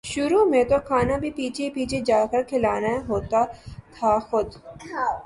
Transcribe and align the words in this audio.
شروع 0.03 0.43
میں 0.45 0.63
تو 0.63 0.77
کھانا 0.87 1.17
بھی 1.17 1.29
پیچھے 1.31 1.69
پیچھے 1.73 1.99
جا 2.05 2.19
کر 2.31 2.41
کھلانا 2.43 2.93
ہوتا 3.07 3.43
تھا 3.95 4.17
خود 4.29 4.47